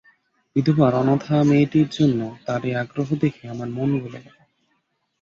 [0.55, 4.37] বিধবার অনাথা মেয়েটির জন্য তাঁর এই আগ্রহ দেখে আমার মন গলে গেল।